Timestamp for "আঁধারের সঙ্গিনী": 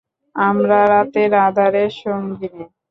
1.45-2.63